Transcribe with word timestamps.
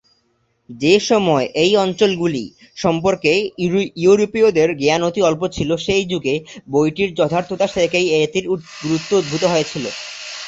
যে 0.69 0.93
সময়ে 1.09 1.45
এই 1.63 1.73
অঞ্চলগুলি 1.77 2.43
সম্পর্কে 2.77 3.31
ইউরোপীয়দের 3.99 4.69
জ্ঞান 4.81 5.01
অতি 5.07 5.21
অল্প 5.29 5.41
ছিল, 5.55 5.69
সেই 5.85 6.03
যুগে 6.11 6.35
বইটির 6.69 7.09
যথার্থতা 7.19 7.67
থেকেই 7.75 8.07
এটির 8.17 8.45
গুরুত্ব 8.83 9.11
উদ্ভূত 9.19 9.43
হয়েছিল। 9.53 9.85